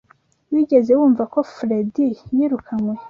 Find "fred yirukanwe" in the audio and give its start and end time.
1.53-2.93